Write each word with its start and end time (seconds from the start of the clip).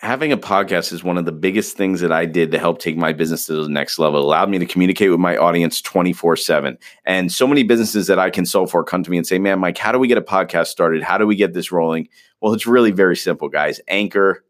having 0.00 0.32
a 0.32 0.38
podcast 0.38 0.92
is 0.92 1.04
one 1.04 1.18
of 1.18 1.26
the 1.26 1.32
biggest 1.32 1.76
things 1.76 2.00
that 2.00 2.10
I 2.10 2.24
did 2.24 2.50
to 2.52 2.58
help 2.58 2.78
take 2.78 2.96
my 2.96 3.12
business 3.12 3.44
to 3.46 3.62
the 3.62 3.68
next 3.68 3.98
level. 3.98 4.18
It 4.20 4.24
allowed 4.24 4.48
me 4.48 4.58
to 4.58 4.64
communicate 4.64 5.10
with 5.10 5.20
my 5.20 5.36
audience 5.36 5.82
24 5.82 6.36
7. 6.36 6.78
And 7.04 7.30
so 7.30 7.46
many 7.46 7.62
businesses 7.62 8.06
that 8.06 8.18
I 8.18 8.30
consult 8.30 8.70
for 8.70 8.82
come 8.82 9.02
to 9.02 9.10
me 9.10 9.18
and 9.18 9.26
say, 9.26 9.38
Man, 9.38 9.58
Mike, 9.58 9.78
how 9.78 9.92
do 9.92 9.98
we 9.98 10.08
get 10.08 10.18
a 10.18 10.22
podcast 10.22 10.68
started? 10.68 11.02
How 11.02 11.18
do 11.18 11.26
we 11.26 11.36
get 11.36 11.52
this 11.52 11.70
rolling? 11.70 12.08
Well, 12.40 12.54
it's 12.54 12.66
really 12.66 12.90
very 12.90 13.16
simple, 13.16 13.48
guys. 13.48 13.80
Anchor 13.88 14.42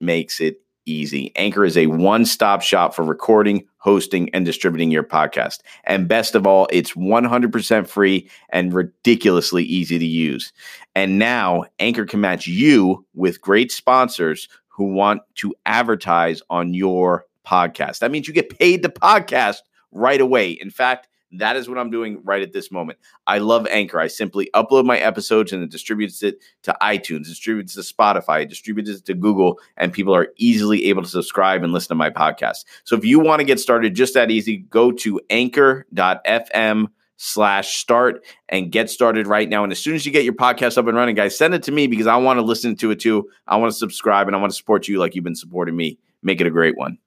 makes 0.00 0.40
it 0.40 0.62
easy. 0.86 1.32
Anchor 1.36 1.64
is 1.64 1.76
a 1.76 1.86
one 1.86 2.24
stop 2.24 2.62
shop 2.62 2.94
for 2.94 3.04
recording, 3.04 3.66
hosting, 3.78 4.30
and 4.34 4.44
distributing 4.44 4.90
your 4.90 5.04
podcast. 5.04 5.58
And 5.84 6.08
best 6.08 6.34
of 6.34 6.46
all, 6.46 6.68
it's 6.70 6.92
100% 6.92 7.88
free 7.88 8.28
and 8.50 8.72
ridiculously 8.72 9.64
easy 9.64 9.98
to 9.98 10.06
use. 10.06 10.52
And 10.94 11.18
now 11.18 11.64
Anchor 11.78 12.04
can 12.04 12.20
match 12.20 12.46
you 12.46 13.06
with 13.14 13.40
great 13.40 13.70
sponsors 13.72 14.48
who 14.72 14.84
want 14.84 15.22
to 15.36 15.54
advertise 15.66 16.42
on 16.50 16.74
your 16.74 17.26
podcast. 17.46 17.98
That 18.00 18.10
means 18.10 18.26
you 18.26 18.34
get 18.34 18.58
paid 18.58 18.82
to 18.82 18.88
podcast 18.88 19.58
right 19.90 20.20
away. 20.20 20.52
In 20.52 20.70
fact, 20.70 21.08
that 21.32 21.56
is 21.56 21.68
what 21.68 21.78
I'm 21.78 21.90
doing 21.90 22.20
right 22.24 22.42
at 22.42 22.52
this 22.52 22.70
moment. 22.70 22.98
I 23.26 23.38
love 23.38 23.66
Anchor. 23.70 23.98
I 23.98 24.06
simply 24.06 24.50
upload 24.54 24.84
my 24.84 24.98
episodes 24.98 25.52
and 25.52 25.62
it 25.62 25.70
distributes 25.70 26.22
it 26.22 26.38
to 26.62 26.76
iTunes, 26.82 27.24
distributes 27.24 27.74
to 27.74 27.80
Spotify, 27.80 28.48
distributes 28.48 28.90
it 28.90 29.04
to 29.06 29.14
Google, 29.14 29.58
and 29.76 29.92
people 29.92 30.14
are 30.14 30.28
easily 30.36 30.86
able 30.86 31.02
to 31.02 31.08
subscribe 31.08 31.62
and 31.62 31.72
listen 31.72 31.88
to 31.88 31.94
my 31.94 32.10
podcast. 32.10 32.64
So 32.84 32.96
if 32.96 33.04
you 33.04 33.18
want 33.18 33.40
to 33.40 33.44
get 33.44 33.60
started 33.60 33.94
just 33.94 34.14
that 34.14 34.30
easy, 34.30 34.58
go 34.58 34.92
to 34.92 35.20
anchor.fm 35.30 36.88
slash 37.16 37.76
start 37.76 38.24
and 38.48 38.72
get 38.72 38.90
started 38.90 39.26
right 39.26 39.48
now. 39.48 39.62
And 39.62 39.72
as 39.72 39.78
soon 39.78 39.94
as 39.94 40.04
you 40.04 40.12
get 40.12 40.24
your 40.24 40.34
podcast 40.34 40.78
up 40.78 40.86
and 40.86 40.96
running, 40.96 41.14
guys, 41.14 41.36
send 41.36 41.54
it 41.54 41.62
to 41.64 41.72
me 41.72 41.86
because 41.86 42.06
I 42.06 42.16
want 42.16 42.38
to 42.38 42.42
listen 42.42 42.76
to 42.76 42.90
it 42.90 43.00
too. 43.00 43.28
I 43.46 43.56
want 43.56 43.72
to 43.72 43.78
subscribe 43.78 44.26
and 44.26 44.36
I 44.36 44.40
want 44.40 44.52
to 44.52 44.56
support 44.56 44.88
you 44.88 44.98
like 44.98 45.14
you've 45.14 45.24
been 45.24 45.34
supporting 45.34 45.76
me. 45.76 45.98
Make 46.22 46.40
it 46.40 46.46
a 46.46 46.50
great 46.50 46.76
one. 46.76 46.98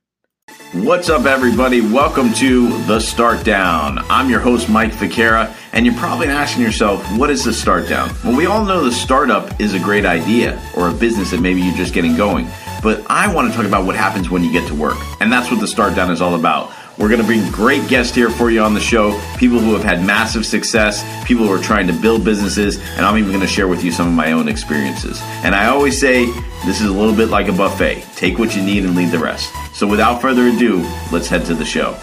What's 0.74 1.10
up, 1.10 1.26
everybody? 1.26 1.82
Welcome 1.82 2.32
to 2.34 2.68
The 2.84 3.00
Start 3.00 3.44
Down. 3.44 4.00
I'm 4.10 4.30
your 4.30 4.42
host, 4.42 4.70
Mike 4.70 4.92
Ficara, 4.92 5.56
and 5.74 5.86
you're 5.86 5.96
probably 5.96 6.28
asking 6.28 6.64
yourself, 6.64 7.04
what 7.18 7.30
is 7.30 7.44
the 7.44 7.54
start 7.54 7.88
down? 7.88 8.12
Well, 8.24 8.36
we 8.36 8.46
all 8.46 8.64
know 8.64 8.84
the 8.84 8.92
startup 8.92 9.60
is 9.60 9.74
a 9.74 9.80
great 9.80 10.06
idea 10.06 10.62
or 10.76 10.90
a 10.90 10.94
business 10.94 11.32
that 11.32 11.42
maybe 11.42 11.62
you're 11.62 11.76
just 11.76 11.94
getting 11.94 12.16
going. 12.16 12.48
But 12.84 13.04
I 13.10 13.34
want 13.34 13.50
to 13.50 13.56
talk 13.56 13.66
about 13.66 13.86
what 13.86 13.96
happens 13.96 14.30
when 14.30 14.44
you 14.44 14.52
get 14.52 14.68
to 14.68 14.76
work. 14.76 14.98
And 15.20 15.32
that's 15.32 15.50
what 15.50 15.60
The 15.62 15.68
Start 15.68 15.96
Down 15.96 16.12
is 16.12 16.22
all 16.22 16.36
about. 16.36 16.72
We're 16.98 17.10
going 17.10 17.20
to 17.20 17.28
bring 17.28 17.52
great 17.52 17.88
guests 17.90 18.16
here 18.16 18.30
for 18.30 18.50
you 18.50 18.62
on 18.62 18.74
the 18.74 18.80
show, 18.80 19.20
people 19.38 19.60
who 19.60 19.74
have 19.74 19.84
had 19.84 20.06
massive 20.06 20.46
success, 20.46 21.04
people 21.28 21.46
who 21.46 21.52
are 21.52 21.62
trying 21.62 21.88
to 21.88 21.94
build 21.94 22.24
businesses, 22.24 22.80
and 22.96 23.06
I'm 23.06 23.18
even 23.18 23.32
going 23.32 23.42
to 23.42 23.48
share 23.48 23.68
with 23.68 23.84
you 23.84 23.92
some 23.92 24.08
of 24.08 24.14
my 24.14 24.32
own 24.32 24.48
experiences. 24.48 25.20
And 25.44 25.54
I 25.54 25.68
always 25.68 26.00
say 26.00 26.26
this 26.66 26.80
is 26.80 26.88
a 26.88 26.94
little 26.94 27.16
bit 27.16 27.28
like 27.28 27.50
a 27.50 27.54
buffet 27.54 28.06
take 28.16 28.40
what 28.40 28.56
you 28.56 28.64
need 28.64 28.86
and 28.86 28.96
leave 28.96 29.12
the 29.12 29.20
rest. 29.20 29.52
So 29.74 29.86
without 29.86 30.22
further 30.22 30.48
ado, 30.48 30.90
let's 31.12 31.28
head 31.28 31.46
to 31.46 31.54
the 31.54 31.66
show. 31.66 31.98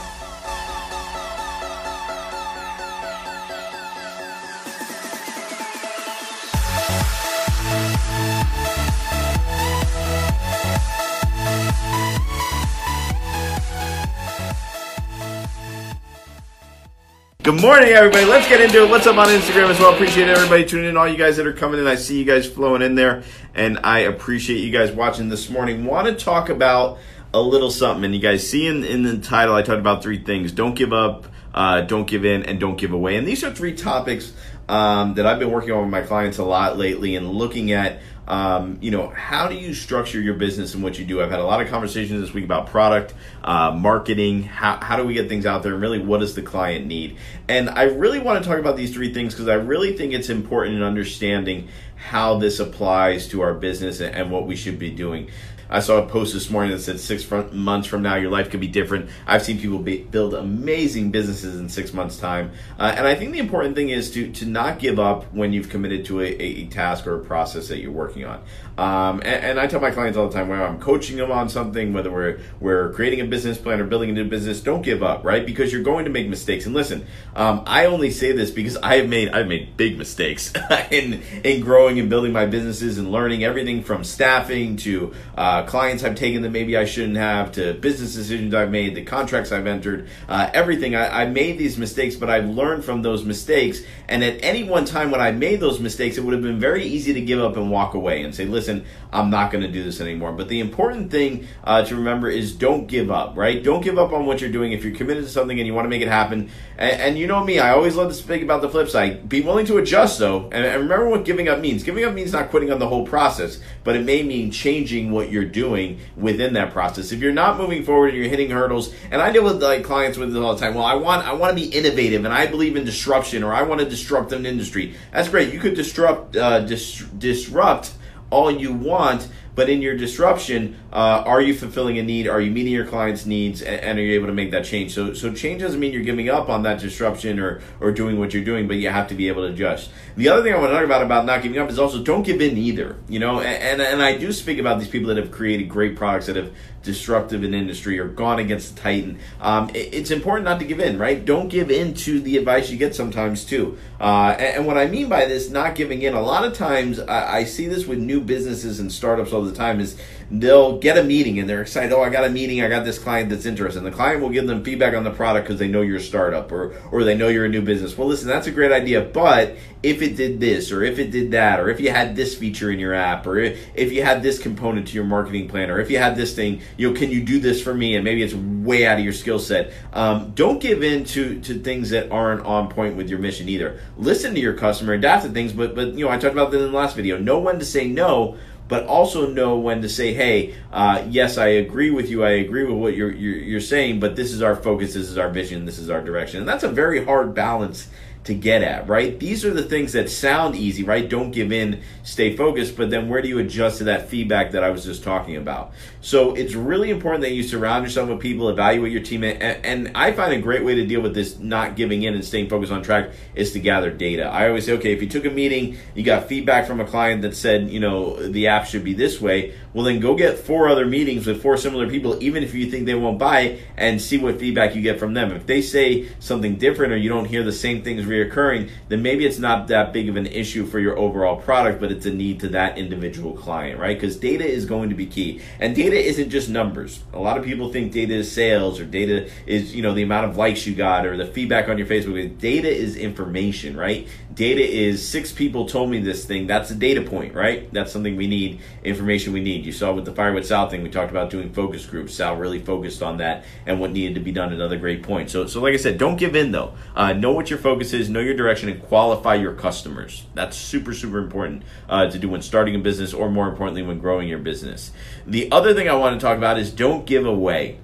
Good 17.42 17.60
morning, 17.60 17.88
everybody. 17.88 18.24
Let's 18.24 18.48
get 18.48 18.60
into 18.60 18.84
it. 18.84 18.88
What's 18.88 19.08
up 19.08 19.16
on 19.16 19.26
Instagram 19.26 19.68
as 19.68 19.80
well? 19.80 19.92
Appreciate 19.92 20.28
everybody 20.28 20.64
tuning 20.64 20.90
in. 20.90 20.96
All 20.96 21.08
you 21.08 21.16
guys 21.16 21.38
that 21.38 21.46
are 21.48 21.52
coming 21.52 21.80
in, 21.80 21.88
I 21.88 21.96
see 21.96 22.16
you 22.16 22.24
guys 22.24 22.48
flowing 22.48 22.82
in 22.82 22.94
there, 22.94 23.24
and 23.52 23.80
I 23.82 24.00
appreciate 24.00 24.58
you 24.58 24.70
guys 24.70 24.92
watching 24.92 25.28
this 25.28 25.50
morning. 25.50 25.84
Want 25.84 26.06
to 26.06 26.24
talk 26.24 26.50
about 26.50 27.00
a 27.34 27.40
little 27.40 27.72
something, 27.72 28.04
and 28.04 28.14
you 28.14 28.20
guys 28.20 28.48
see 28.48 28.68
in, 28.68 28.84
in 28.84 29.02
the 29.02 29.18
title, 29.18 29.56
I 29.56 29.62
talked 29.62 29.80
about 29.80 30.04
three 30.04 30.22
things: 30.22 30.52
don't 30.52 30.76
give 30.76 30.92
up, 30.92 31.26
uh, 31.54 31.82
don't 31.82 32.06
give 32.06 32.24
in, 32.24 32.44
and 32.44 32.58
don't 32.58 32.76
give 32.76 32.92
away. 32.92 33.16
And 33.16 33.26
these 33.26 33.44
are 33.44 33.52
three 33.52 33.74
topics 33.74 34.32
um, 34.68 35.14
that 35.14 35.26
I've 35.26 35.38
been 35.38 35.50
working 35.50 35.72
on 35.72 35.82
with 35.82 35.90
my 35.90 36.02
clients 36.02 36.38
a 36.38 36.44
lot 36.44 36.78
lately, 36.78 37.16
and 37.16 37.30
looking 37.30 37.72
at 37.72 38.00
um, 38.26 38.78
you 38.80 38.92
know, 38.92 39.08
how 39.08 39.48
do 39.48 39.56
you 39.56 39.74
structure 39.74 40.20
your 40.20 40.34
business 40.34 40.74
and 40.74 40.82
what 40.82 40.98
you 40.98 41.04
do? 41.04 41.20
I've 41.20 41.30
had 41.30 41.40
a 41.40 41.44
lot 41.44 41.60
of 41.60 41.68
conversations 41.68 42.20
this 42.20 42.32
week 42.32 42.44
about 42.44 42.68
product, 42.68 43.14
uh, 43.42 43.72
marketing, 43.72 44.44
how, 44.44 44.78
how 44.80 44.96
do 44.96 45.04
we 45.04 45.14
get 45.14 45.28
things 45.28 45.44
out 45.44 45.62
there, 45.62 45.72
and 45.72 45.82
really 45.82 45.98
what 45.98 46.20
does 46.20 46.34
the 46.34 46.42
client 46.42 46.86
need? 46.86 47.16
And 47.48 47.68
I 47.68 47.84
really 47.84 48.20
want 48.20 48.42
to 48.42 48.48
talk 48.48 48.58
about 48.58 48.76
these 48.76 48.94
three 48.94 49.12
things 49.12 49.34
because 49.34 49.48
I 49.48 49.54
really 49.54 49.96
think 49.96 50.12
it's 50.12 50.30
important 50.30 50.76
in 50.76 50.82
understanding 50.82 51.68
how 51.96 52.38
this 52.38 52.60
applies 52.60 53.28
to 53.28 53.40
our 53.42 53.54
business 53.54 54.00
and, 54.00 54.14
and 54.14 54.30
what 54.30 54.46
we 54.46 54.54
should 54.54 54.78
be 54.78 54.90
doing. 54.90 55.28
I 55.72 55.80
saw 55.80 56.02
a 56.02 56.06
post 56.06 56.34
this 56.34 56.50
morning 56.50 56.72
that 56.72 56.80
said 56.80 57.00
six 57.00 57.28
months 57.50 57.88
from 57.88 58.02
now 58.02 58.16
your 58.16 58.30
life 58.30 58.50
could 58.50 58.60
be 58.60 58.66
different. 58.66 59.08
I've 59.26 59.42
seen 59.42 59.58
people 59.58 59.78
be, 59.78 60.02
build 60.02 60.34
amazing 60.34 61.10
businesses 61.10 61.58
in 61.58 61.70
six 61.70 61.94
months' 61.94 62.18
time, 62.18 62.52
uh, 62.78 62.92
and 62.94 63.06
I 63.06 63.14
think 63.14 63.32
the 63.32 63.38
important 63.38 63.74
thing 63.74 63.88
is 63.88 64.10
to 64.12 64.30
to 64.32 64.46
not 64.46 64.78
give 64.78 64.98
up 64.98 65.32
when 65.32 65.54
you've 65.54 65.70
committed 65.70 66.04
to 66.06 66.20
a, 66.20 66.26
a 66.26 66.66
task 66.66 67.06
or 67.06 67.18
a 67.20 67.24
process 67.24 67.68
that 67.68 67.78
you're 67.78 67.90
working 67.90 68.26
on. 68.26 68.42
Um, 68.76 69.20
and, 69.20 69.44
and, 69.44 69.60
I 69.60 69.66
tell 69.66 69.80
my 69.80 69.90
clients 69.90 70.16
all 70.16 70.28
the 70.28 70.34
time, 70.34 70.48
whether 70.48 70.64
I'm 70.64 70.80
coaching 70.80 71.18
them 71.18 71.30
on 71.30 71.48
something, 71.50 71.92
whether 71.92 72.10
we're 72.10 72.40
we're 72.58 72.92
creating 72.92 73.20
a 73.20 73.24
business 73.24 73.58
plan 73.58 73.80
or 73.80 73.84
building 73.84 74.10
a 74.10 74.12
new 74.12 74.28
business, 74.28 74.60
don't 74.60 74.82
give 74.82 75.02
up, 75.02 75.24
right? 75.24 75.44
Because 75.44 75.72
you're 75.72 75.82
going 75.82 76.06
to 76.06 76.10
make 76.10 76.28
mistakes. 76.28 76.64
And 76.64 76.74
listen, 76.74 77.06
um, 77.36 77.64
I 77.66 77.86
only 77.86 78.10
say 78.10 78.32
this 78.32 78.50
because 78.50 78.76
I 78.78 78.96
have 78.96 79.08
made 79.08 79.28
I've 79.30 79.46
made 79.46 79.76
big 79.76 79.98
mistakes 79.98 80.52
in 80.90 81.22
in 81.44 81.60
growing 81.60 81.98
and 81.98 82.08
building 82.10 82.32
my 82.32 82.46
businesses 82.46 82.98
and 82.98 83.12
learning 83.12 83.44
everything 83.44 83.82
from 83.82 84.04
staffing 84.04 84.76
to 84.78 85.14
uh, 85.36 85.61
clients 85.66 86.02
I've 86.02 86.14
taken 86.14 86.42
that 86.42 86.50
maybe 86.50 86.76
I 86.76 86.84
shouldn't 86.84 87.18
have 87.18 87.52
to 87.52 87.74
business 87.74 88.14
decisions 88.14 88.54
I've 88.54 88.70
made, 88.70 88.94
the 88.94 89.04
contracts 89.04 89.52
I've 89.52 89.66
entered, 89.66 90.08
uh, 90.28 90.50
everything. 90.54 90.94
I, 90.94 91.22
I 91.22 91.26
made 91.26 91.58
these 91.58 91.78
mistakes, 91.78 92.16
but 92.16 92.30
I've 92.30 92.48
learned 92.48 92.84
from 92.84 93.02
those 93.02 93.24
mistakes. 93.24 93.82
And 94.08 94.24
at 94.24 94.42
any 94.42 94.64
one 94.64 94.86
time 94.86 95.10
when 95.10 95.20
I 95.20 95.30
made 95.30 95.60
those 95.60 95.78
mistakes, 95.78 96.16
it 96.16 96.24
would 96.24 96.32
have 96.32 96.42
been 96.42 96.58
very 96.58 96.84
easy 96.84 97.12
to 97.12 97.20
give 97.20 97.40
up 97.40 97.56
and 97.56 97.70
walk 97.70 97.94
away 97.94 98.22
and 98.22 98.34
say, 98.34 98.46
listen 98.46 98.62
listen, 98.62 98.86
I'm 99.12 99.30
not 99.30 99.50
going 99.50 99.62
to 99.62 99.70
do 99.70 99.82
this 99.82 100.00
anymore. 100.00 100.32
But 100.32 100.48
the 100.48 100.60
important 100.60 101.10
thing 101.10 101.46
uh, 101.64 101.84
to 101.84 101.96
remember 101.96 102.28
is 102.28 102.54
don't 102.54 102.86
give 102.86 103.10
up, 103.10 103.36
right? 103.36 103.62
Don't 103.62 103.82
give 103.82 103.98
up 103.98 104.12
on 104.12 104.24
what 104.24 104.40
you're 104.40 104.50
doing. 104.50 104.72
If 104.72 104.84
you're 104.84 104.94
committed 104.94 105.24
to 105.24 105.30
something 105.30 105.58
and 105.58 105.66
you 105.66 105.74
want 105.74 105.84
to 105.84 105.90
make 105.90 106.02
it 106.02 106.08
happen, 106.08 106.50
and, 106.78 107.00
and 107.00 107.18
you 107.18 107.26
know 107.26 107.44
me, 107.44 107.58
I 107.58 107.72
always 107.72 107.96
love 107.96 108.08
to 108.08 108.14
speak 108.14 108.42
about 108.42 108.62
the 108.62 108.68
flip 108.68 108.88
side. 108.88 109.28
Be 109.28 109.40
willing 109.40 109.66
to 109.66 109.78
adjust, 109.78 110.18
though, 110.18 110.44
and, 110.44 110.64
and 110.64 110.82
remember 110.82 111.08
what 111.08 111.24
giving 111.24 111.48
up 111.48 111.60
means. 111.60 111.82
Giving 111.82 112.04
up 112.04 112.14
means 112.14 112.32
not 112.32 112.50
quitting 112.50 112.70
on 112.70 112.78
the 112.78 112.88
whole 112.88 113.06
process, 113.06 113.60
but 113.84 113.96
it 113.96 114.04
may 114.04 114.22
mean 114.22 114.50
changing 114.50 115.10
what 115.10 115.30
you're 115.30 115.44
doing 115.52 116.00
within 116.16 116.54
that 116.54 116.72
process. 116.72 117.12
If 117.12 117.20
you're 117.20 117.32
not 117.32 117.58
moving 117.58 117.84
forward 117.84 118.08
and 118.08 118.18
you're 118.18 118.28
hitting 118.28 118.50
hurdles, 118.50 118.94
and 119.10 119.20
I 119.20 119.30
deal 119.30 119.44
with 119.44 119.62
like 119.62 119.84
clients 119.84 120.18
with 120.18 120.32
this 120.32 120.42
all 120.42 120.54
the 120.54 120.60
time. 120.60 120.74
Well, 120.74 120.84
I 120.84 120.94
want 120.94 121.26
I 121.26 121.34
want 121.34 121.56
to 121.56 121.62
be 121.62 121.68
innovative, 121.68 122.24
and 122.24 122.34
I 122.34 122.46
believe 122.46 122.76
in 122.76 122.84
disruption, 122.84 123.44
or 123.44 123.52
I 123.52 123.62
want 123.62 123.80
to 123.80 123.88
disrupt 123.88 124.32
an 124.32 124.46
industry. 124.46 124.94
That's 125.12 125.28
great. 125.28 125.52
You 125.52 125.60
could 125.60 125.74
disrupt 125.74 126.36
uh, 126.36 126.60
dis- 126.60 127.04
disrupt 127.18 127.92
all 128.30 128.50
you 128.50 128.72
want, 128.72 129.28
but 129.54 129.68
in 129.68 129.82
your 129.82 129.96
disruption, 129.96 130.76
uh, 130.92 131.22
are 131.26 131.40
you 131.40 131.54
fulfilling 131.54 131.98
a 131.98 132.02
need? 132.02 132.26
Are 132.26 132.40
you 132.40 132.50
meeting 132.50 132.72
your 132.72 132.86
client's 132.86 133.26
needs, 133.26 133.60
and, 133.60 133.80
and, 133.80 133.98
are 133.98 134.02
you 134.02 134.14
able 134.14 134.28
to 134.28 134.32
make 134.32 134.50
that 134.52 134.64
change? 134.64 134.94
So, 134.94 135.12
so 135.12 135.32
change 135.32 135.60
doesn't 135.60 135.78
mean 135.78 135.92
you're 135.92 136.02
giving 136.02 136.28
up 136.30 136.48
on 136.48 136.62
that 136.62 136.80
disruption 136.80 137.38
or 137.38 137.60
or 137.80 137.92
doing 137.92 138.18
what 138.18 138.32
you're 138.32 138.44
doing, 138.44 138.66
but 138.66 138.76
you 138.76 138.88
have 138.88 139.08
to 139.08 139.14
be 139.14 139.28
able 139.28 139.46
to 139.46 139.52
adjust. 139.52 139.90
The 140.16 140.28
other 140.28 140.42
thing 140.42 140.54
I 140.54 140.58
want 140.58 140.70
to 140.70 140.76
talk 140.76 140.84
about 140.84 141.02
about 141.02 141.26
not 141.26 141.42
giving 141.42 141.58
up 141.58 141.70
is 141.70 141.78
also 141.78 142.02
don't 142.02 142.22
give 142.22 142.40
in 142.40 142.56
either. 142.56 142.96
You 143.08 143.18
know, 143.18 143.40
and 143.40 143.80
and, 143.80 143.82
and 143.82 144.02
I 144.02 144.16
do 144.16 144.32
speak 144.32 144.58
about 144.58 144.78
these 144.78 144.88
people 144.88 145.08
that 145.08 145.18
have 145.18 145.30
created 145.30 145.68
great 145.68 145.96
products 145.96 146.26
that 146.26 146.36
have 146.36 146.52
disruptive 146.82 147.44
an 147.44 147.54
industry 147.54 147.98
or 147.98 148.08
gone 148.08 148.38
against 148.38 148.74
the 148.74 148.80
titan. 148.80 149.18
Um, 149.40 149.70
it, 149.70 149.94
it's 149.94 150.10
important 150.10 150.44
not 150.44 150.58
to 150.60 150.66
give 150.66 150.80
in, 150.80 150.98
right? 150.98 151.24
Don't 151.24 151.48
give 151.48 151.70
in 151.70 151.94
to 151.94 152.20
the 152.20 152.36
advice 152.36 152.70
you 152.70 152.78
get 152.78 152.94
sometimes 152.94 153.44
too. 153.44 153.78
Uh, 154.00 154.34
and, 154.38 154.56
and, 154.56 154.66
what 154.66 154.76
I 154.76 154.86
mean 154.86 155.08
by 155.08 155.26
this, 155.26 155.48
not 155.48 155.74
giving 155.74 156.02
in, 156.02 156.14
a 156.14 156.20
lot 156.20 156.44
of 156.44 156.54
times 156.54 156.98
I, 156.98 157.38
I 157.38 157.44
see 157.44 157.68
this 157.68 157.86
with 157.86 157.98
new 157.98 158.20
businesses 158.20 158.80
and 158.80 158.90
startups 158.92 159.32
all 159.32 159.42
the 159.42 159.54
time 159.54 159.78
is 159.78 159.96
they'll 160.30 160.78
get 160.78 160.96
a 160.96 161.04
meeting 161.04 161.38
and 161.38 161.48
they're 161.48 161.62
excited. 161.62 161.92
Oh, 161.92 162.02
I 162.02 162.10
got 162.10 162.24
a 162.24 162.30
meeting. 162.30 162.62
I 162.62 162.68
got 162.68 162.84
this 162.84 162.98
client 162.98 163.28
that's 163.28 163.46
interested. 163.46 163.78
And 163.78 163.86
the 163.86 163.94
client 163.94 164.22
will 164.22 164.30
give 164.30 164.46
them 164.46 164.64
feedback 164.64 164.94
on 164.94 165.04
the 165.04 165.10
product 165.10 165.46
because 165.46 165.58
they 165.58 165.68
know 165.68 165.82
you're 165.82 165.98
a 165.98 166.00
startup 166.00 166.50
or 166.50 166.74
or 166.90 167.04
they 167.04 167.14
know 167.14 167.28
you're 167.28 167.44
a 167.44 167.50
new 167.50 167.62
business. 167.62 167.96
Well, 167.96 168.08
listen, 168.08 168.28
that's 168.28 168.46
a 168.46 168.50
great 168.50 168.72
idea, 168.72 169.02
but 169.02 169.56
if 169.82 170.00
it 170.00 170.16
did 170.16 170.40
this 170.40 170.70
or 170.70 170.82
if 170.82 170.98
it 170.98 171.10
did 171.10 171.32
that 171.32 171.60
or 171.60 171.68
if 171.68 171.80
you 171.80 171.90
had 171.90 172.14
this 172.14 172.36
feature 172.36 172.70
in 172.70 172.78
your 172.78 172.94
app 172.94 173.26
or 173.26 173.38
if, 173.38 173.60
if 173.74 173.92
you 173.92 174.02
had 174.02 174.22
this 174.22 174.38
component 174.38 174.88
to 174.88 174.94
your 174.94 175.04
marketing 175.04 175.48
plan 175.48 175.70
or 175.70 175.80
if 175.80 175.90
you 175.90 175.98
had 175.98 176.16
this 176.16 176.34
thing, 176.34 176.62
you 176.76 176.90
know, 176.90 176.98
can 176.98 177.10
you 177.10 177.22
do 177.22 177.38
this 177.38 177.62
for 177.62 177.74
me? 177.74 177.94
And 177.96 178.04
maybe 178.04 178.22
it's 178.22 178.34
way 178.34 178.86
out 178.86 178.98
of 178.98 179.04
your 179.04 179.12
skill 179.12 179.38
set. 179.38 179.72
Um, 179.92 180.32
don't 180.34 180.60
give 180.60 180.82
in 180.82 181.04
to 181.06 181.40
to 181.40 181.58
things 181.58 181.90
that 181.90 182.10
aren't 182.10 182.44
on 182.44 182.68
point 182.68 182.96
with 182.96 183.08
your 183.08 183.18
mission 183.18 183.48
either. 183.48 183.80
Listen 183.96 184.34
to 184.34 184.40
your 184.40 184.54
customer, 184.54 184.92
adapt 184.94 185.24
to 185.24 185.30
things, 185.30 185.52
but 185.52 185.74
but 185.74 185.94
you 185.94 186.04
know, 186.04 186.10
I 186.10 186.18
talked 186.18 186.32
about 186.32 186.50
that 186.50 186.58
in 186.58 186.70
the 186.70 186.76
last 186.76 186.96
video. 186.96 187.18
Know 187.18 187.38
when 187.38 187.58
to 187.58 187.64
say 187.64 187.88
no 187.88 188.36
but 188.72 188.86
also 188.86 189.28
know 189.28 189.58
when 189.58 189.82
to 189.82 189.88
say, 189.88 190.14
"Hey, 190.14 190.54
uh, 190.72 191.04
yes, 191.10 191.36
I 191.36 191.48
agree 191.48 191.90
with 191.90 192.08
you. 192.08 192.24
I 192.24 192.30
agree 192.30 192.64
with 192.64 192.78
what 192.78 192.96
you're, 192.96 193.12
you're, 193.12 193.36
you're 193.36 193.60
saying, 193.60 194.00
but 194.00 194.16
this 194.16 194.32
is 194.32 194.40
our 194.40 194.56
focus. 194.56 194.94
This 194.94 195.10
is 195.10 195.18
our 195.18 195.28
vision. 195.28 195.66
This 195.66 195.78
is 195.78 195.90
our 195.90 196.00
direction." 196.00 196.40
And 196.40 196.48
that's 196.48 196.64
a 196.64 196.70
very 196.70 197.04
hard 197.04 197.34
balance 197.34 197.88
to 198.24 198.34
get 198.34 198.62
at, 198.62 198.88
right? 198.88 199.18
These 199.18 199.44
are 199.44 199.52
the 199.52 199.64
things 199.64 199.92
that 199.94 200.08
sound 200.08 200.54
easy, 200.54 200.84
right? 200.84 201.08
Don't 201.08 201.32
give 201.32 201.50
in, 201.50 201.82
stay 202.04 202.36
focused, 202.36 202.76
but 202.76 202.88
then 202.90 203.08
where 203.08 203.20
do 203.20 203.28
you 203.28 203.38
adjust 203.38 203.78
to 203.78 203.84
that 203.84 204.08
feedback 204.08 204.52
that 204.52 204.62
I 204.62 204.70
was 204.70 204.84
just 204.84 205.02
talking 205.02 205.36
about? 205.36 205.72
So 206.00 206.34
it's 206.34 206.54
really 206.54 206.90
important 206.90 207.22
that 207.22 207.32
you 207.32 207.42
surround 207.42 207.84
yourself 207.84 208.08
with 208.08 208.20
people, 208.20 208.48
evaluate 208.48 208.92
your 208.92 209.02
team, 209.02 209.24
and, 209.24 209.42
and 209.42 209.96
I 209.96 210.12
find 210.12 210.32
a 210.32 210.40
great 210.40 210.64
way 210.64 210.76
to 210.76 210.86
deal 210.86 211.00
with 211.00 211.14
this 211.14 211.38
not 211.38 211.74
giving 211.74 212.04
in 212.04 212.14
and 212.14 212.24
staying 212.24 212.48
focused 212.48 212.72
on 212.72 212.82
track 212.82 213.10
is 213.34 213.52
to 213.52 213.60
gather 213.60 213.90
data. 213.90 214.24
I 214.24 214.48
always 214.48 214.66
say, 214.66 214.72
okay, 214.74 214.92
if 214.92 215.02
you 215.02 215.08
took 215.08 215.24
a 215.24 215.30
meeting, 215.30 215.78
you 215.94 216.04
got 216.04 216.28
feedback 216.28 216.66
from 216.66 216.80
a 216.80 216.84
client 216.84 217.22
that 217.22 217.34
said, 217.34 217.70
you 217.70 217.80
know, 217.80 218.16
the 218.28 218.46
app 218.46 218.66
should 218.66 218.84
be 218.84 218.94
this 218.94 219.20
way, 219.20 219.54
well, 219.74 219.84
then 219.84 220.00
go 220.00 220.14
get 220.14 220.38
four 220.38 220.68
other 220.68 220.86
meetings 220.86 221.26
with 221.26 221.42
four 221.42 221.56
similar 221.56 221.88
people, 221.88 222.22
even 222.22 222.42
if 222.42 222.54
you 222.54 222.70
think 222.70 222.86
they 222.86 222.94
won't 222.94 223.18
buy, 223.18 223.58
and 223.76 224.00
see 224.00 224.18
what 224.18 224.38
feedback 224.38 224.76
you 224.76 224.82
get 224.82 224.98
from 224.98 225.14
them. 225.14 225.32
If 225.32 225.46
they 225.46 225.62
say 225.62 226.08
something 226.20 226.56
different 226.56 226.92
or 226.92 226.96
you 226.96 227.08
don't 227.08 227.24
hear 227.24 227.42
the 227.42 227.52
same 227.52 227.82
things 227.82 228.04
reoccurring, 228.12 228.70
then 228.88 229.02
maybe 229.02 229.26
it's 229.26 229.38
not 229.38 229.68
that 229.68 229.92
big 229.92 230.08
of 230.08 230.16
an 230.16 230.26
issue 230.26 230.66
for 230.66 230.78
your 230.78 230.98
overall 230.98 231.36
product, 231.36 231.80
but 231.80 231.90
it's 231.90 232.06
a 232.06 232.12
need 232.12 232.40
to 232.40 232.48
that 232.48 232.78
individual 232.78 233.32
client, 233.32 233.80
right? 233.80 233.98
Because 233.98 234.16
data 234.16 234.46
is 234.46 234.66
going 234.66 234.90
to 234.90 234.94
be 234.94 235.06
key. 235.06 235.40
And 235.58 235.74
data 235.74 235.96
isn't 235.96 236.30
just 236.30 236.48
numbers. 236.48 237.02
A 237.12 237.18
lot 237.18 237.38
of 237.38 237.44
people 237.44 237.72
think 237.72 237.92
data 237.92 238.14
is 238.14 238.30
sales 238.30 238.78
or 238.78 238.84
data 238.84 239.30
is, 239.46 239.74
you 239.74 239.82
know, 239.82 239.94
the 239.94 240.02
amount 240.02 240.30
of 240.30 240.36
likes 240.36 240.66
you 240.66 240.74
got 240.74 241.06
or 241.06 241.16
the 241.16 241.26
feedback 241.26 241.68
on 241.68 241.78
your 241.78 241.86
Facebook. 241.86 242.38
Data 242.38 242.68
is 242.68 242.96
information, 242.96 243.76
right? 243.76 244.06
Data 244.32 244.62
is 244.62 245.06
six 245.06 245.32
people 245.32 245.66
told 245.66 245.90
me 245.90 245.98
this 245.98 246.24
thing. 246.24 246.46
That's 246.46 246.70
a 246.70 246.74
data 246.74 247.02
point, 247.02 247.34
right? 247.34 247.72
That's 247.72 247.92
something 247.92 248.16
we 248.16 248.26
need, 248.26 248.60
information 248.84 249.32
we 249.32 249.40
need. 249.40 249.66
You 249.66 249.72
saw 249.72 249.92
with 249.92 250.04
the 250.04 250.12
Firewood 250.12 250.46
Sal 250.46 250.68
thing, 250.68 250.82
we 250.82 250.90
talked 250.90 251.10
about 251.10 251.28
doing 251.28 251.52
focus 251.52 251.84
groups. 251.86 252.14
Sal 252.14 252.36
really 252.36 252.60
focused 252.60 253.02
on 253.02 253.18
that 253.18 253.44
and 253.66 253.80
what 253.80 253.90
needed 253.90 254.14
to 254.14 254.20
be 254.20 254.32
done. 254.32 254.52
Another 254.52 254.76
great 254.76 255.02
point. 255.02 255.28
So, 255.30 255.46
so 255.46 255.60
like 255.60 255.74
I 255.74 255.76
said, 255.76 255.98
don't 255.98 256.16
give 256.16 256.36
in 256.36 256.52
though. 256.52 256.74
Uh, 256.94 257.12
know 257.12 257.32
what 257.32 257.50
your 257.50 257.58
focus 257.58 257.92
is, 257.92 258.08
know 258.08 258.20
your 258.20 258.36
direction, 258.36 258.68
and 258.68 258.80
qualify 258.82 259.34
your 259.34 259.54
customers. 259.54 260.24
That's 260.34 260.56
super, 260.56 260.94
super 260.94 261.18
important 261.18 261.64
uh, 261.88 262.08
to 262.08 262.18
do 262.18 262.28
when 262.28 262.42
starting 262.42 262.74
a 262.74 262.78
business, 262.78 263.12
or 263.12 263.30
more 263.30 263.48
importantly, 263.48 263.82
when 263.82 263.98
growing 263.98 264.28
your 264.28 264.38
business. 264.38 264.92
The 265.26 265.50
other 265.50 265.74
thing 265.74 265.88
I 265.88 265.94
want 265.94 266.18
to 266.18 266.24
talk 266.24 266.38
about 266.38 266.58
is 266.58 266.70
don't 266.70 267.04
give 267.06 267.26
away 267.26 267.80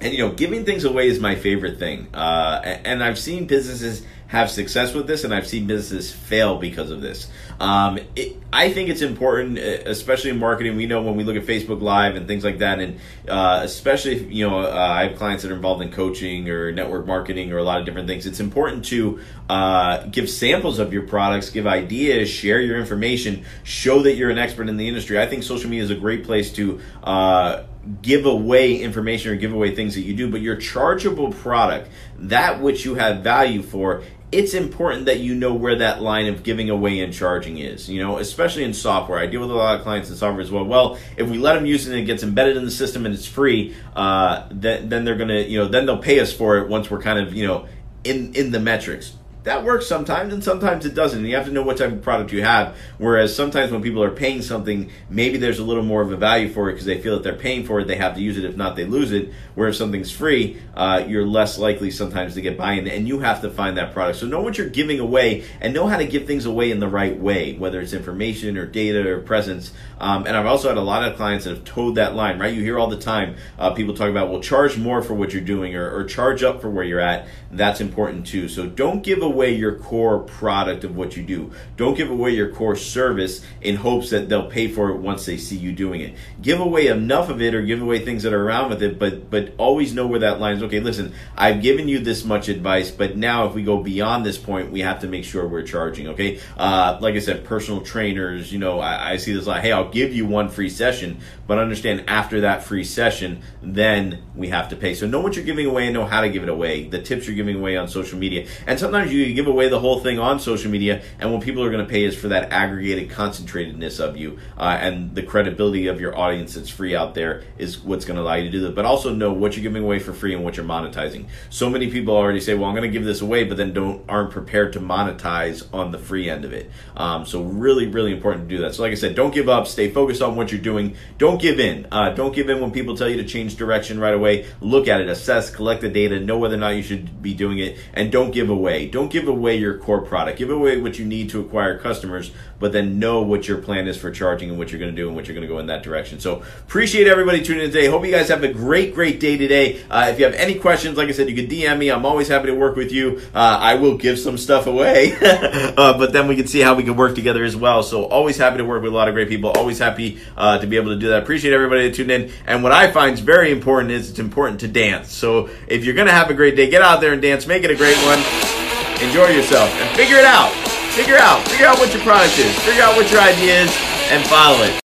and 0.00 0.12
you 0.12 0.18
know 0.18 0.32
giving 0.32 0.64
things 0.64 0.84
away 0.84 1.08
is 1.08 1.20
my 1.20 1.34
favorite 1.34 1.78
thing. 1.78 2.08
Uh, 2.14 2.60
and 2.64 3.02
i've 3.02 3.18
seen 3.18 3.46
businesses 3.46 4.04
have 4.28 4.50
success 4.50 4.92
with 4.92 5.06
this 5.06 5.24
and 5.24 5.34
i've 5.34 5.46
seen 5.46 5.66
businesses 5.66 6.12
fail 6.12 6.58
because 6.58 6.90
of 6.90 7.00
this. 7.00 7.28
Um, 7.60 7.98
it, 8.14 8.36
i 8.52 8.70
think 8.70 8.88
it's 8.88 9.02
important 9.02 9.58
especially 9.58 10.30
in 10.30 10.38
marketing. 10.38 10.76
We 10.76 10.86
know 10.86 11.02
when 11.02 11.16
we 11.16 11.24
look 11.24 11.36
at 11.36 11.44
facebook 11.44 11.80
live 11.80 12.16
and 12.16 12.26
things 12.26 12.44
like 12.44 12.58
that 12.58 12.78
and 12.78 13.00
uh, 13.28 13.60
especially 13.64 14.16
if 14.16 14.32
you 14.32 14.48
know 14.48 14.60
uh, 14.60 14.70
i 14.70 15.08
have 15.08 15.18
clients 15.18 15.42
that 15.42 15.50
are 15.50 15.56
involved 15.56 15.82
in 15.82 15.90
coaching 15.90 16.48
or 16.48 16.70
network 16.72 17.06
marketing 17.06 17.52
or 17.52 17.58
a 17.58 17.64
lot 17.64 17.80
of 17.80 17.86
different 17.86 18.06
things 18.06 18.26
it's 18.26 18.40
important 18.40 18.84
to 18.86 19.20
uh, 19.48 20.04
give 20.06 20.30
samples 20.30 20.78
of 20.78 20.92
your 20.92 21.02
products 21.02 21.50
give 21.50 21.66
ideas 21.66 22.28
share 22.28 22.60
your 22.60 22.78
information 22.78 23.44
show 23.64 24.02
that 24.02 24.14
you're 24.14 24.30
an 24.30 24.38
expert 24.38 24.68
in 24.68 24.76
the 24.76 24.88
industry. 24.88 25.20
I 25.20 25.26
think 25.26 25.42
social 25.42 25.68
media 25.70 25.84
is 25.84 25.90
a 25.90 25.94
great 25.94 26.24
place 26.24 26.52
to 26.54 26.80
uh, 27.02 27.64
give 28.02 28.26
away 28.26 28.76
information 28.76 29.32
or 29.32 29.36
give 29.36 29.52
away 29.52 29.74
things 29.74 29.94
that 29.94 30.02
you 30.02 30.14
do, 30.14 30.30
but 30.30 30.40
your 30.40 30.56
chargeable 30.56 31.32
product, 31.32 31.88
that 32.18 32.60
which 32.60 32.84
you 32.84 32.94
have 32.96 33.22
value 33.22 33.62
for, 33.62 34.02
it's 34.30 34.52
important 34.52 35.06
that 35.06 35.20
you 35.20 35.34
know 35.34 35.54
where 35.54 35.76
that 35.76 36.02
line 36.02 36.26
of 36.26 36.42
giving 36.42 36.68
away 36.68 37.00
and 37.00 37.14
charging 37.14 37.58
is. 37.58 37.88
You 37.88 38.02
know, 38.02 38.18
especially 38.18 38.64
in 38.64 38.74
software. 38.74 39.18
I 39.18 39.26
deal 39.26 39.40
with 39.40 39.50
a 39.50 39.54
lot 39.54 39.76
of 39.76 39.82
clients 39.82 40.10
in 40.10 40.16
software 40.16 40.42
as 40.42 40.50
well. 40.50 40.64
Well, 40.64 40.98
if 41.16 41.28
we 41.28 41.38
let 41.38 41.54
them 41.54 41.64
use 41.64 41.86
it 41.86 41.92
and 41.92 42.00
it 42.00 42.04
gets 42.04 42.22
embedded 42.22 42.56
in 42.56 42.64
the 42.64 42.70
system 42.70 43.06
and 43.06 43.14
it's 43.14 43.26
free, 43.26 43.74
uh, 43.96 44.46
then 44.50 44.88
then 44.88 45.04
they're 45.04 45.16
gonna, 45.16 45.40
you 45.40 45.58
know, 45.58 45.68
then 45.68 45.86
they'll 45.86 45.98
pay 45.98 46.20
us 46.20 46.32
for 46.32 46.58
it 46.58 46.68
once 46.68 46.90
we're 46.90 47.00
kind 47.00 47.18
of, 47.18 47.34
you 47.34 47.46
know, 47.46 47.66
in 48.04 48.34
in 48.34 48.50
the 48.50 48.60
metrics 48.60 49.14
that 49.44 49.64
works 49.64 49.86
sometimes 49.86 50.32
and 50.32 50.42
sometimes 50.42 50.84
it 50.84 50.94
doesn't. 50.94 51.20
And 51.20 51.28
you 51.28 51.36
have 51.36 51.46
to 51.46 51.52
know 51.52 51.62
what 51.62 51.78
type 51.78 51.92
of 51.92 52.02
product 52.02 52.32
you 52.32 52.42
have. 52.42 52.76
Whereas 52.98 53.34
sometimes 53.34 53.72
when 53.72 53.82
people 53.82 54.02
are 54.02 54.10
paying 54.10 54.42
something, 54.42 54.90
maybe 55.08 55.38
there's 55.38 55.58
a 55.58 55.64
little 55.64 55.82
more 55.82 56.02
of 56.02 56.12
a 56.12 56.16
value 56.16 56.48
for 56.48 56.68
it 56.68 56.74
because 56.74 56.86
they 56.86 57.00
feel 57.00 57.14
that 57.14 57.22
they're 57.22 57.34
paying 57.34 57.64
for 57.64 57.80
it, 57.80 57.86
they 57.86 57.96
have 57.96 58.14
to 58.14 58.20
use 58.20 58.36
it. 58.36 58.44
If 58.44 58.56
not, 58.56 58.76
they 58.76 58.84
lose 58.84 59.12
it. 59.12 59.32
Where 59.54 59.68
if 59.68 59.76
something's 59.76 60.10
free, 60.10 60.60
uh, 60.74 61.04
you're 61.06 61.26
less 61.26 61.58
likely 61.58 61.90
sometimes 61.90 62.34
to 62.34 62.40
get 62.40 62.58
buy-in, 62.58 62.86
and 62.86 63.08
you 63.08 63.20
have 63.20 63.40
to 63.42 63.50
find 63.50 63.76
that 63.78 63.92
product. 63.92 64.18
So 64.18 64.26
know 64.26 64.42
what 64.42 64.58
you're 64.58 64.68
giving 64.68 65.00
away 65.00 65.44
and 65.60 65.72
know 65.72 65.86
how 65.86 65.96
to 65.96 66.06
give 66.06 66.26
things 66.26 66.44
away 66.44 66.70
in 66.70 66.80
the 66.80 66.88
right 66.88 67.18
way, 67.18 67.54
whether 67.54 67.80
it's 67.80 67.92
information 67.92 68.58
or 68.58 68.66
data 68.66 69.08
or 69.08 69.20
presence. 69.20 69.72
Um, 69.98 70.26
and 70.26 70.36
I've 70.36 70.46
also 70.46 70.68
had 70.68 70.76
a 70.76 70.82
lot 70.82 71.08
of 71.08 71.16
clients 71.16 71.44
that 71.44 71.50
have 71.50 71.64
towed 71.64 71.94
that 71.94 72.14
line. 72.14 72.38
Right, 72.38 72.52
you 72.52 72.62
hear 72.62 72.78
all 72.78 72.88
the 72.88 72.98
time 72.98 73.36
uh, 73.58 73.72
people 73.72 73.94
talk 73.94 74.10
about, 74.10 74.30
well, 74.30 74.40
charge 74.40 74.76
more 74.76 75.02
for 75.02 75.14
what 75.14 75.32
you're 75.32 75.42
doing 75.42 75.74
or, 75.74 75.90
or 75.90 76.04
charge 76.04 76.42
up 76.42 76.60
for 76.60 76.68
where 76.70 76.84
you're 76.84 77.00
at. 77.00 77.26
That's 77.50 77.80
important 77.80 78.26
too. 78.26 78.48
So 78.48 78.66
don't 78.66 79.02
give 79.02 79.22
away 79.22 79.27
away 79.28 79.54
your 79.54 79.76
core 79.78 80.20
product 80.20 80.84
of 80.84 80.96
what 80.96 81.16
you 81.16 81.22
do. 81.22 81.52
Don't 81.76 81.96
give 81.96 82.10
away 82.10 82.30
your 82.30 82.50
core 82.50 82.76
service 82.76 83.44
in 83.60 83.76
hopes 83.76 84.10
that 84.10 84.28
they'll 84.28 84.50
pay 84.50 84.68
for 84.68 84.90
it 84.90 84.96
once 84.96 85.26
they 85.26 85.36
see 85.36 85.56
you 85.56 85.72
doing 85.72 86.00
it. 86.00 86.14
Give 86.42 86.60
away 86.60 86.88
enough 86.88 87.28
of 87.28 87.40
it 87.40 87.54
or 87.54 87.62
give 87.62 87.82
away 87.82 88.04
things 88.04 88.22
that 88.22 88.32
are 88.32 88.42
around 88.42 88.70
with 88.70 88.82
it, 88.82 88.98
but 88.98 89.30
but 89.30 89.52
always 89.58 89.94
know 89.94 90.06
where 90.06 90.20
that 90.20 90.40
line 90.40 90.56
is. 90.56 90.62
Okay, 90.62 90.80
listen, 90.80 91.14
I've 91.36 91.62
given 91.62 91.88
you 91.88 91.98
this 91.98 92.24
much 92.24 92.48
advice, 92.48 92.90
but 92.90 93.16
now 93.16 93.46
if 93.46 93.54
we 93.54 93.62
go 93.62 93.82
beyond 93.82 94.24
this 94.24 94.38
point, 94.38 94.72
we 94.72 94.80
have 94.80 95.00
to 95.00 95.06
make 95.06 95.24
sure 95.24 95.46
we're 95.46 95.62
charging. 95.62 96.08
Okay, 96.08 96.40
uh, 96.56 96.98
like 97.00 97.14
I 97.14 97.20
said, 97.20 97.44
personal 97.44 97.80
trainers. 97.80 98.52
You 98.52 98.58
know, 98.58 98.80
I, 98.80 99.12
I 99.12 99.16
see 99.16 99.32
this 99.32 99.46
like, 99.46 99.62
hey, 99.62 99.72
I'll 99.72 99.90
give 99.90 100.12
you 100.12 100.26
one 100.26 100.48
free 100.48 100.70
session, 100.70 101.20
but 101.46 101.58
understand 101.58 102.04
after 102.08 102.40
that 102.42 102.62
free 102.62 102.84
session, 102.84 103.42
then 103.62 104.22
we 104.34 104.48
have 104.48 104.68
to 104.70 104.76
pay. 104.76 104.94
So 104.94 105.06
know 105.06 105.20
what 105.20 105.36
you're 105.36 105.44
giving 105.44 105.66
away 105.66 105.86
and 105.86 105.94
know 105.94 106.04
how 106.04 106.20
to 106.20 106.28
give 106.28 106.42
it 106.42 106.48
away. 106.48 106.88
The 106.88 107.02
tips 107.02 107.26
you're 107.26 107.36
giving 107.36 107.56
away 107.56 107.76
on 107.76 107.88
social 107.88 108.18
media, 108.18 108.46
and 108.66 108.78
sometimes 108.78 109.12
you 109.12 109.17
give 109.34 109.46
away 109.46 109.68
the 109.68 109.80
whole 109.80 110.00
thing 110.00 110.18
on 110.18 110.40
social 110.40 110.70
media, 110.70 111.02
and 111.18 111.32
what 111.32 111.42
people 111.42 111.62
are 111.62 111.70
going 111.70 111.84
to 111.84 111.90
pay 111.90 112.04
is 112.04 112.16
for 112.16 112.28
that 112.28 112.52
aggregated 112.52 113.10
concentratedness 113.10 114.00
of 114.00 114.16
you 114.16 114.38
uh, 114.56 114.78
and 114.80 115.14
the 115.14 115.22
credibility 115.22 115.86
of 115.86 116.00
your 116.00 116.16
audience 116.16 116.54
that's 116.54 116.68
free 116.68 116.94
out 116.94 117.14
there 117.14 117.42
is 117.58 117.78
what's 117.78 118.04
going 118.04 118.16
to 118.16 118.22
allow 118.22 118.34
you 118.34 118.44
to 118.44 118.50
do 118.50 118.60
that. 118.60 118.74
But 118.74 118.84
also 118.84 119.12
know 119.12 119.32
what 119.32 119.56
you're 119.56 119.62
giving 119.62 119.82
away 119.82 119.98
for 119.98 120.12
free 120.12 120.34
and 120.34 120.44
what 120.44 120.56
you're 120.56 120.66
monetizing. 120.66 121.26
So 121.50 121.68
many 121.70 121.90
people 121.90 122.16
already 122.16 122.40
say, 122.40 122.54
"Well, 122.54 122.68
I'm 122.68 122.74
going 122.74 122.90
to 122.90 122.96
give 122.96 123.04
this 123.04 123.20
away," 123.20 123.44
but 123.44 123.56
then 123.56 123.72
don't 123.72 124.04
aren't 124.08 124.30
prepared 124.30 124.72
to 124.74 124.80
monetize 124.80 125.66
on 125.72 125.90
the 125.90 125.98
free 125.98 126.28
end 126.28 126.44
of 126.44 126.52
it. 126.52 126.70
Um, 126.96 127.26
so 127.26 127.42
really, 127.42 127.86
really 127.86 128.12
important 128.12 128.48
to 128.48 128.56
do 128.56 128.62
that. 128.62 128.74
So 128.74 128.82
like 128.82 128.92
I 128.92 128.96
said, 128.96 129.14
don't 129.14 129.34
give 129.34 129.48
up. 129.48 129.66
Stay 129.66 129.90
focused 129.90 130.22
on 130.22 130.36
what 130.36 130.52
you're 130.52 130.60
doing. 130.60 130.96
Don't 131.18 131.40
give 131.40 131.60
in. 131.60 131.86
Uh, 131.90 132.10
don't 132.10 132.34
give 132.34 132.48
in 132.48 132.60
when 132.60 132.70
people 132.70 132.96
tell 132.96 133.08
you 133.08 133.16
to 133.16 133.24
change 133.24 133.56
direction 133.56 134.00
right 134.00 134.14
away. 134.14 134.46
Look 134.60 134.88
at 134.88 135.00
it, 135.00 135.08
assess, 135.08 135.50
collect 135.50 135.80
the 135.80 135.88
data, 135.88 136.20
know 136.20 136.38
whether 136.38 136.54
or 136.54 136.58
not 136.58 136.70
you 136.70 136.82
should 136.82 137.22
be 137.22 137.34
doing 137.34 137.58
it, 137.58 137.78
and 137.94 138.10
don't 138.10 138.30
give 138.30 138.50
away. 138.50 138.86
Don't 138.86 139.07
give 139.10 139.28
away 139.28 139.56
your 139.56 139.78
core 139.78 140.00
product. 140.00 140.38
Give 140.38 140.50
away 140.50 140.80
what 140.80 140.98
you 140.98 141.04
need 141.04 141.30
to 141.30 141.40
acquire 141.40 141.78
customers, 141.78 142.30
but 142.58 142.72
then 142.72 142.98
know 142.98 143.22
what 143.22 143.48
your 143.48 143.58
plan 143.58 143.86
is 143.86 143.96
for 143.96 144.10
charging 144.10 144.50
and 144.50 144.58
what 144.58 144.70
you're 144.70 144.78
going 144.78 144.94
to 144.94 144.96
do 144.96 145.06
and 145.06 145.16
what 145.16 145.26
you're 145.26 145.34
going 145.34 145.46
to 145.46 145.52
go 145.52 145.58
in 145.58 145.66
that 145.66 145.82
direction. 145.82 146.20
So 146.20 146.42
appreciate 146.66 147.06
everybody 147.06 147.42
tuning 147.42 147.64
in 147.64 147.70
today. 147.70 147.86
Hope 147.86 148.04
you 148.04 148.12
guys 148.12 148.28
have 148.28 148.42
a 148.42 148.52
great, 148.52 148.94
great 148.94 149.20
day 149.20 149.36
today. 149.36 149.82
Uh, 149.90 150.08
if 150.10 150.18
you 150.18 150.24
have 150.24 150.34
any 150.34 150.56
questions, 150.56 150.96
like 150.96 151.08
I 151.08 151.12
said, 151.12 151.28
you 151.28 151.36
can 151.36 151.46
DM 151.46 151.78
me. 151.78 151.90
I'm 151.90 152.04
always 152.04 152.28
happy 152.28 152.46
to 152.46 152.54
work 152.54 152.76
with 152.76 152.92
you. 152.92 153.20
Uh, 153.34 153.58
I 153.60 153.74
will 153.74 153.96
give 153.96 154.18
some 154.18 154.38
stuff 154.38 154.66
away, 154.66 155.16
uh, 155.22 155.96
but 155.98 156.12
then 156.12 156.28
we 156.28 156.36
can 156.36 156.46
see 156.46 156.60
how 156.60 156.74
we 156.74 156.82
can 156.82 156.96
work 156.96 157.14
together 157.14 157.44
as 157.44 157.56
well. 157.56 157.82
So 157.82 158.04
always 158.04 158.36
happy 158.36 158.58
to 158.58 158.64
work 158.64 158.82
with 158.82 158.92
a 158.92 158.96
lot 158.96 159.08
of 159.08 159.14
great 159.14 159.28
people. 159.28 159.50
Always 159.50 159.78
happy 159.78 160.18
uh, 160.36 160.58
to 160.58 160.66
be 160.66 160.76
able 160.76 160.90
to 160.90 160.98
do 160.98 161.08
that. 161.08 161.22
Appreciate 161.22 161.52
everybody 161.52 161.88
that 161.88 161.96
tuned 161.96 162.10
in. 162.10 162.30
And 162.46 162.62
what 162.62 162.72
I 162.72 162.90
find 162.90 163.14
is 163.14 163.20
very 163.20 163.52
important 163.52 163.92
is 163.92 164.10
it's 164.10 164.18
important 164.18 164.60
to 164.60 164.68
dance. 164.68 165.12
So 165.12 165.48
if 165.66 165.84
you're 165.84 165.94
going 165.94 166.06
to 166.06 166.12
have 166.12 166.30
a 166.30 166.34
great 166.34 166.56
day, 166.56 166.68
get 166.68 166.82
out 166.82 167.00
there 167.00 167.12
and 167.12 167.22
dance. 167.22 167.46
Make 167.46 167.64
it 167.64 167.70
a 167.70 167.76
great 167.76 167.96
one 167.98 168.67
enjoy 169.00 169.28
yourself, 169.28 169.68
and 169.80 169.96
figure 169.96 170.16
it 170.16 170.24
out. 170.24 170.52
Figure 170.94 171.16
out. 171.16 171.46
Figure 171.48 171.66
out 171.66 171.78
what 171.78 171.92
your 171.92 172.02
product 172.02 172.38
is. 172.38 172.58
Figure 172.60 172.82
out 172.82 172.96
what 172.96 173.10
your 173.10 173.20
idea 173.20 173.62
is, 173.62 173.70
and 174.10 174.26
follow 174.26 174.62
it. 174.64 174.87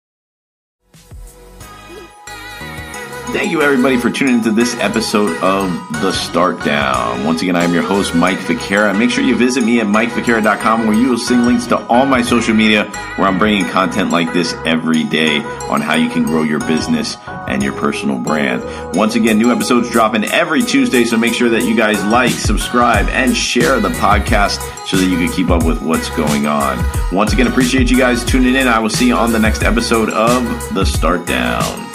Thank 3.32 3.52
you, 3.52 3.62
everybody, 3.62 3.98
for 3.98 4.10
tuning 4.10 4.36
into 4.36 4.50
this 4.50 4.76
episode 4.78 5.38
of 5.44 5.72
The 6.02 6.12
Start 6.12 6.64
Down. 6.66 7.24
Once 7.24 7.44
again, 7.44 7.56
I 7.56 7.64
am 7.64 7.74
your 7.74 7.84
host, 7.84 8.16
Mike 8.16 8.40
Ficara. 8.40 8.98
Make 8.98 9.12
sure 9.12 9.24
you 9.24 9.36
visit 9.36 9.64
me 9.64 9.80
at 9.80 9.86
MikeFicara.com 9.86 10.88
where 10.88 10.98
you 10.98 11.10
will 11.10 11.18
see 11.18 11.36
links 11.36 11.68
to 11.68 11.78
all 11.88 12.08
my 12.08 12.24
social 12.24 12.56
media 12.56 12.86
where 13.16 13.28
I'm 13.28 13.38
bringing 13.38 13.66
content 13.66 14.10
like 14.10 14.34
this 14.34 14.54
every 14.66 15.04
day 15.04 15.42
on 15.70 15.80
how 15.80 15.94
you 15.94 16.10
can 16.10 16.24
grow 16.24 16.42
your 16.42 16.60
business 16.60 17.18
and 17.48 17.62
your 17.62 17.74
personal 17.74 18.18
brand. 18.18 18.64
Once 18.96 19.14
again, 19.14 19.38
new 19.38 19.52
episodes 19.52 19.92
dropping 19.92 20.26
every 20.26 20.64
Tuesday, 20.64 21.04
so 21.04 21.16
make 21.16 21.36
sure 21.36 21.50
that 21.50 21.64
you 21.64 21.76
guys 21.76 22.04
like, 22.06 22.32
subscribe, 22.32 23.08
and 23.10 23.38
share 23.38 23.80
the 23.80 23.90
podcast 23.90 24.60
so 24.88 24.98
that 24.98 25.06
you 25.06 25.18
can 25.18 25.32
keep 25.32 25.52
up 25.52 25.64
with 25.64 25.82
what's 25.84 26.10
going 26.10 26.48
on. 26.48 26.84
Once 27.14 27.32
again, 27.34 27.46
appreciate 27.46 27.92
you 27.92 27.98
guys 27.98 28.26
tuning 28.26 28.56
in. 28.56 28.68
I 28.68 28.80
will 28.80 28.90
see 28.90 29.08
you 29.08 29.16
on 29.16 29.32
the 29.32 29.40
next 29.40 29.62
episode 29.62 30.10
of 30.10 30.44
The 30.74 30.84
Start 30.84 31.28
Down. 31.28 31.89